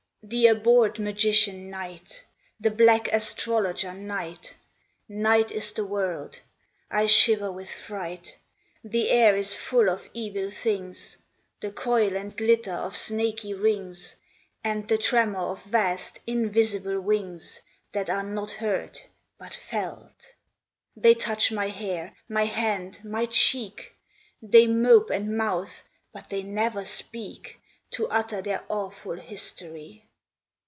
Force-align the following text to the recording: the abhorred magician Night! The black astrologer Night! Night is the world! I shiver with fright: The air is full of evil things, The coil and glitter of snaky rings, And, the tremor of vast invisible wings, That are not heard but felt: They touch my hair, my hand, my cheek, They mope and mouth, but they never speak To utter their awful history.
the 0.23 0.45
abhorred 0.45 0.99
magician 0.99 1.71
Night! 1.71 2.23
The 2.59 2.69
black 2.69 3.07
astrologer 3.11 3.95
Night! 3.95 4.53
Night 5.09 5.51
is 5.51 5.73
the 5.73 5.83
world! 5.83 6.39
I 6.91 7.07
shiver 7.07 7.51
with 7.51 7.71
fright: 7.71 8.37
The 8.83 9.09
air 9.09 9.35
is 9.35 9.55
full 9.57 9.89
of 9.89 10.07
evil 10.13 10.51
things, 10.51 11.17
The 11.59 11.71
coil 11.71 12.15
and 12.15 12.37
glitter 12.37 12.71
of 12.71 12.95
snaky 12.95 13.55
rings, 13.55 14.15
And, 14.63 14.87
the 14.87 14.99
tremor 14.99 15.39
of 15.39 15.63
vast 15.63 16.19
invisible 16.27 17.01
wings, 17.01 17.59
That 17.91 18.07
are 18.07 18.23
not 18.23 18.51
heard 18.51 18.99
but 19.39 19.55
felt: 19.55 20.33
They 20.95 21.15
touch 21.15 21.51
my 21.51 21.69
hair, 21.69 22.15
my 22.29 22.45
hand, 22.45 23.03
my 23.03 23.25
cheek, 23.25 23.95
They 24.39 24.67
mope 24.67 25.09
and 25.09 25.35
mouth, 25.35 25.81
but 26.13 26.29
they 26.29 26.43
never 26.43 26.85
speak 26.85 27.59
To 27.89 28.07
utter 28.09 28.43
their 28.43 28.63
awful 28.69 29.17
history. 29.17 30.05